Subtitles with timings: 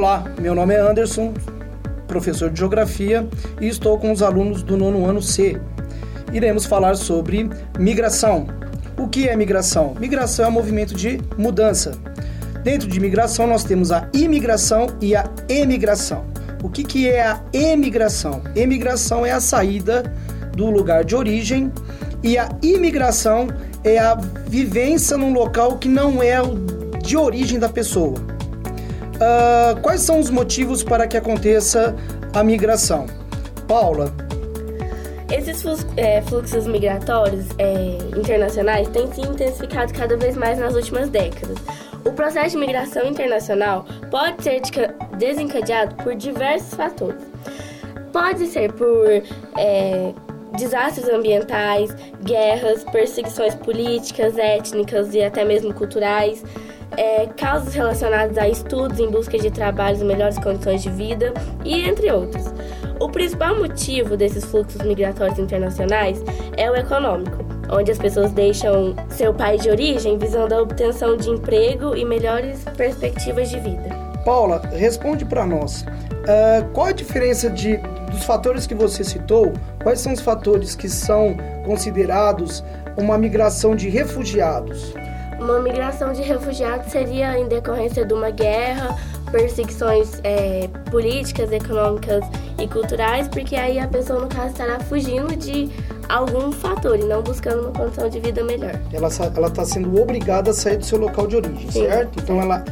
[0.00, 1.34] Olá, meu nome é Anderson,
[2.08, 3.28] professor de Geografia
[3.60, 5.60] e estou com os alunos do nono ano C.
[6.32, 8.46] Iremos falar sobre migração.
[8.96, 9.94] O que é migração?
[10.00, 11.98] Migração é um movimento de mudança.
[12.62, 16.24] Dentro de migração, nós temos a imigração e a emigração.
[16.64, 18.40] O que, que é a emigração?
[18.56, 20.10] Emigração é a saída
[20.56, 21.70] do lugar de origem
[22.22, 23.48] e a imigração
[23.84, 24.14] é a
[24.46, 26.54] vivência num local que não é o
[27.02, 28.29] de origem da pessoa.
[29.20, 31.94] Uh, quais são os motivos para que aconteça
[32.32, 33.06] a migração?
[33.68, 34.10] Paula.
[35.30, 35.62] Esses
[35.96, 41.56] é, fluxos migratórios é, internacionais têm se intensificado cada vez mais nas últimas décadas.
[42.04, 44.60] O processo de migração internacional pode ser
[45.18, 47.22] desencadeado por diversos fatores.
[48.12, 49.06] Pode ser por
[49.56, 50.12] é,
[50.56, 56.42] desastres ambientais, guerras, perseguições políticas, étnicas e até mesmo culturais,
[56.96, 61.32] é, causas relacionadas a estudos em busca de trabalhos melhores condições de vida
[61.64, 62.46] e entre outros.
[63.00, 66.22] O principal motivo desses fluxos migratórios internacionais
[66.56, 67.38] é o econômico,
[67.70, 72.62] onde as pessoas deixam seu país de origem visando a obtenção de emprego e melhores
[72.76, 73.88] perspectivas de vida.
[74.24, 75.82] Paula, responde para nós.
[75.82, 77.78] Uh, qual a diferença de,
[78.10, 79.52] dos fatores que você citou?
[79.82, 82.62] Quais são os fatores que são considerados
[82.98, 84.92] uma migração de refugiados?
[85.40, 88.94] Uma migração de refugiados seria em decorrência de uma guerra,
[89.32, 92.22] perseguições é, políticas, econômicas
[92.58, 95.70] e culturais, porque aí a pessoa, no caso, estará fugindo de
[96.08, 98.78] algum fator e não buscando uma condição de vida melhor.
[98.92, 101.86] Ela está sendo obrigada a sair do seu local de origem, Sim.
[101.86, 102.20] certo?
[102.20, 102.62] Então ela,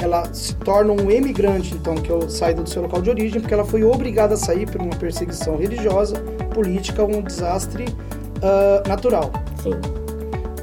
[0.00, 3.52] ela se torna um emigrante, então, que é saída do seu local de origem, porque
[3.52, 6.16] ela foi obrigada a sair por uma perseguição religiosa,
[6.54, 9.30] política, um desastre uh, natural.
[9.62, 10.03] Sim.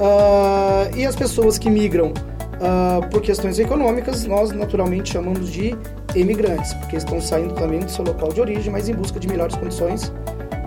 [0.01, 5.77] Uh, e as pessoas que migram uh, por questões econômicas, nós naturalmente chamamos de
[6.15, 9.55] emigrantes, porque estão saindo também do seu local de origem, mas em busca de melhores
[9.55, 10.11] condições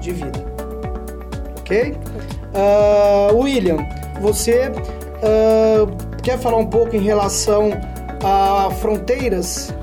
[0.00, 0.38] de vida.
[1.58, 1.96] Ok?
[2.54, 3.78] Uh, William,
[4.20, 4.70] você
[6.22, 7.70] quer falar um pouco em relação
[8.22, 9.74] a fronteiras?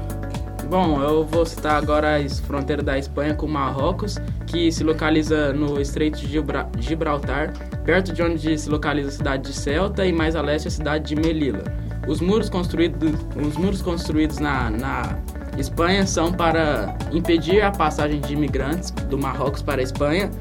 [0.71, 4.17] Bom, eu vou citar agora a fronteira da Espanha com Marrocos,
[4.47, 6.41] que se localiza no Estreito de
[6.79, 7.51] Gibraltar,
[7.83, 11.13] perto de onde se localiza a cidade de Celta e mais a leste a cidade
[11.13, 11.65] de Melilla.
[12.07, 15.19] Os muros construídos, os muros construídos na, na
[15.57, 20.31] Espanha são para impedir a passagem de imigrantes do Marrocos para a Espanha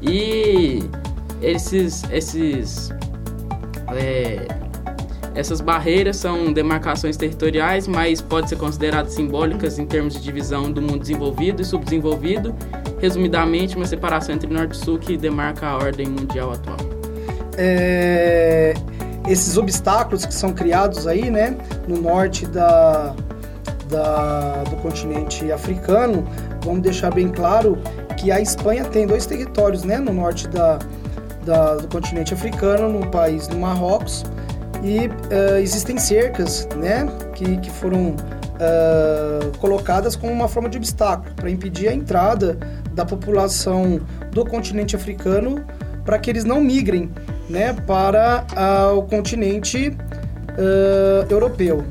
[0.00, 0.82] e
[1.42, 2.90] esses, esses
[3.88, 4.46] é,
[5.34, 10.80] essas barreiras são demarcações territoriais, mas podem ser consideradas simbólicas em termos de divisão do
[10.80, 12.54] mundo desenvolvido e subdesenvolvido.
[13.00, 16.76] Resumidamente, uma separação entre norte e sul que demarca a ordem mundial atual.
[17.58, 18.74] É,
[19.28, 21.56] esses obstáculos que são criados aí, né,
[21.88, 23.14] no norte da,
[23.88, 26.24] da, do continente africano,
[26.64, 27.76] vamos deixar bem claro
[28.16, 30.78] que a Espanha tem dois territórios, né, no norte da,
[31.44, 34.24] da do continente africano, no país do Marrocos,
[34.84, 41.34] e uh, existem cercas, né, que, que foram uh, colocadas como uma forma de obstáculo
[41.34, 42.58] para impedir a entrada
[42.92, 43.98] da população
[44.30, 45.64] do continente africano
[46.04, 47.10] para que eles não migrem
[47.48, 49.96] né, para uh, o continente
[51.28, 51.82] europeu.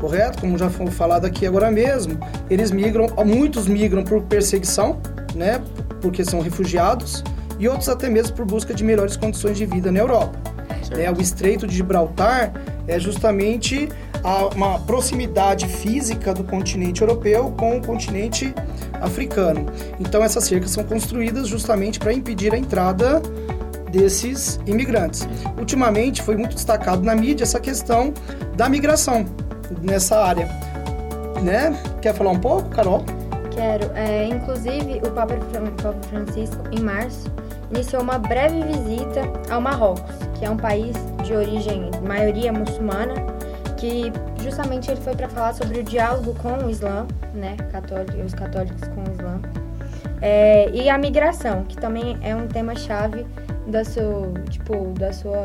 [0.00, 0.40] Correto?
[0.40, 2.18] Como já foi falado aqui agora mesmo,
[2.50, 4.98] eles migram, muitos migram por perseguição,
[5.36, 5.62] né,
[6.00, 7.22] porque são refugiados,
[7.60, 10.51] e outros até mesmo por busca de melhores condições de vida na Europa.
[10.96, 12.52] É, o Estreito de Gibraltar
[12.86, 13.88] é justamente
[14.22, 18.54] a, uma proximidade física do continente europeu com o continente
[19.00, 19.66] africano.
[19.98, 23.20] Então essas cercas são construídas justamente para impedir a entrada
[23.90, 25.26] desses imigrantes.
[25.58, 28.12] Ultimamente foi muito destacado na mídia essa questão
[28.56, 29.26] da migração
[29.82, 30.48] nessa área.
[31.42, 31.76] Né?
[32.00, 33.04] Quer falar um pouco, Carol?
[33.50, 33.90] Quero.
[33.94, 35.34] É, inclusive, o Papa
[36.08, 37.30] Francisco, em março,
[37.72, 40.02] iniciou uma breve visita ao Marrocos,
[40.38, 40.94] que é um país
[41.24, 43.14] de origem maioria muçulmana,
[43.76, 48.34] que justamente ele foi para falar sobre o diálogo com o Islã, né, católico, os
[48.34, 49.40] católicos com o Islã,
[50.20, 53.26] é, e a migração, que também é um tema chave
[53.66, 55.42] da seu, tipo, da sua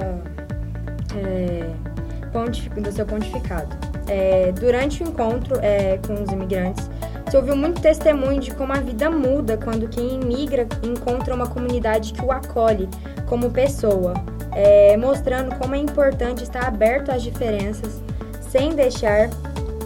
[1.16, 1.72] é,
[2.82, 3.76] do seu pontificado.
[4.08, 6.90] É, durante o encontro é, com os imigrantes,
[7.30, 12.14] se ouviu muito testemunho de como a vida muda quando quem imigra encontra uma comunidade
[12.14, 12.88] que o acolhe
[13.28, 14.14] como pessoa,
[14.54, 18.02] é, mostrando como é importante estar aberto às diferenças,
[18.50, 19.30] sem deixar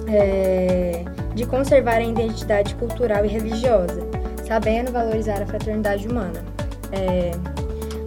[0.08, 1.04] é,
[1.34, 4.02] de conservar a identidade cultural e religiosa,
[4.48, 6.46] sabendo valorizar a fraternidade humana.
[6.92, 7.32] É,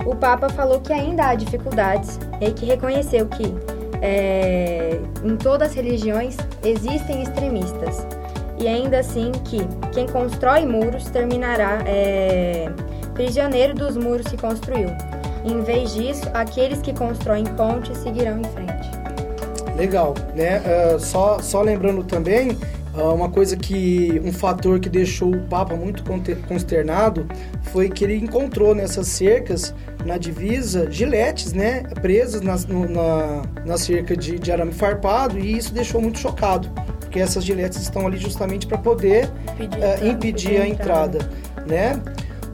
[0.07, 3.53] o Papa falou que ainda há dificuldades e que reconheceu que
[4.01, 8.07] é, em todas as religiões existem extremistas
[8.59, 9.59] e ainda assim que
[9.93, 12.71] quem constrói muros terminará é,
[13.15, 14.91] prisioneiro dos muros que construiu.
[15.45, 18.75] Em vez disso, aqueles que constroem pontes seguirão em frente.
[19.77, 20.61] Legal, né?
[20.61, 22.53] Uh, só, só lembrando também,
[22.95, 26.03] uh, uma coisa que, um fator que deixou o Papa muito
[26.49, 27.27] consternado
[27.63, 29.75] foi que ele encontrou nessas cercas,
[30.07, 31.83] na divisa, giletes, né?
[32.01, 32.57] Presas na,
[32.89, 36.71] na, na cerca de, de arame farpado e isso deixou muito chocado,
[37.15, 39.31] porque essas giletes estão ali justamente para poder
[39.61, 41.21] impedir, uh, impedir a entrada,
[41.65, 42.03] né?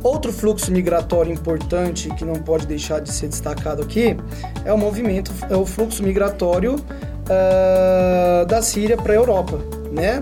[0.03, 4.15] Outro fluxo migratório importante que não pode deixar de ser destacado aqui
[4.63, 9.59] é o movimento, é o fluxo migratório uh, da Síria para a Europa,
[9.91, 10.21] né?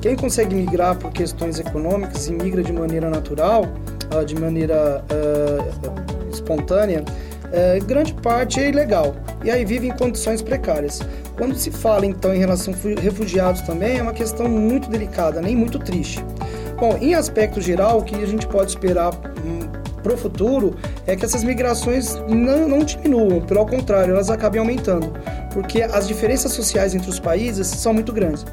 [0.00, 3.64] Quem consegue migrar por questões econômicas e migra de maneira natural,
[4.14, 7.04] uh, de maneira uh, espontânea,
[7.86, 9.14] grande parte é ilegal
[9.44, 11.00] e aí vive em condições precárias.
[11.36, 15.56] Quando se fala então em relação a refugiados também é uma questão muito delicada, nem
[15.56, 16.24] muito triste.
[16.78, 19.60] Bom, em aspecto geral, o que a gente pode esperar hum,
[20.02, 20.76] para o futuro
[21.06, 25.12] é que essas migrações não, não diminuam, pelo contrário, elas acabem aumentando,
[25.52, 28.44] porque as diferenças sociais entre os países são muito grandes.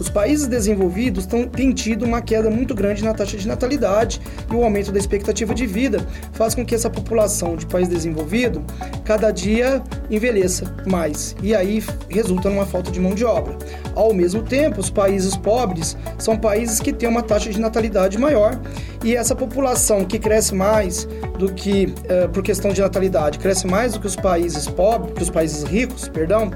[0.00, 4.18] Os países desenvolvidos tão, têm tido uma queda muito grande na taxa de natalidade
[4.50, 8.64] e o aumento da expectativa de vida faz com que essa população de país desenvolvido
[9.04, 13.58] cada dia envelheça mais e aí resulta numa falta de mão de obra.
[13.94, 18.58] Ao mesmo tempo, os países pobres são países que têm uma taxa de natalidade maior
[19.04, 21.06] e essa população que cresce mais
[21.38, 25.22] do que, uh, por questão de natalidade, cresce mais do que os países pobres, que
[25.22, 26.50] os países ricos, perdão,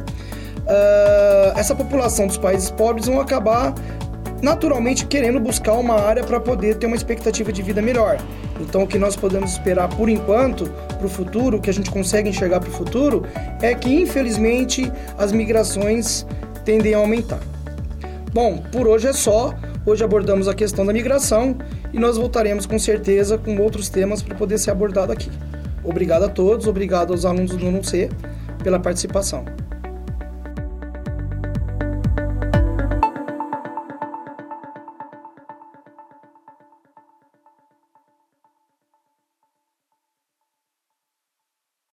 [0.64, 3.74] uh, essa população dos países pobres vão acabar
[4.42, 8.18] naturalmente querendo buscar uma área para poder ter uma expectativa de vida melhor.
[8.60, 10.66] Então, o que nós podemos esperar por enquanto,
[10.98, 13.24] para o futuro, o que a gente consegue enxergar para o futuro,
[13.62, 16.26] é que infelizmente as migrações
[16.62, 17.40] tendem a aumentar.
[18.32, 19.54] Bom, por hoje é só.
[19.86, 21.56] Hoje abordamos a questão da migração
[21.92, 25.30] e nós voltaremos com certeza com outros temas para poder ser abordado aqui.
[25.82, 28.08] Obrigado a todos, obrigado aos alunos do Não C
[28.62, 29.44] pela participação.